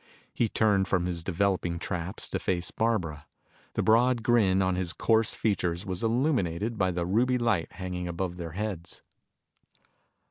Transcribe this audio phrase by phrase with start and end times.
[0.33, 3.27] He turned from his developing traps to face Barbara.
[3.75, 8.37] The broad grin on his coarse features was illuminated by the ruby light hanging above
[8.37, 9.03] their heads.